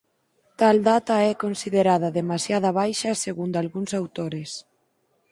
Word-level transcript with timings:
Tal 0.59 0.77
data 0.91 1.15
é 1.31 1.33
considerada 1.45 2.15
demasiada 2.19 2.69
baixa 2.79 3.11
segundo 3.25 3.55
algúns 3.57 3.91
autores. 3.99 4.51